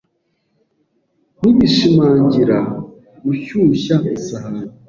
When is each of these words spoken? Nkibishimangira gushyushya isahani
Nkibishimangira 1.37 2.57
gushyushya 3.23 3.95
isahani 4.17 4.63